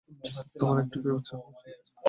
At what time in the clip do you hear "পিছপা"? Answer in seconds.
1.03-1.35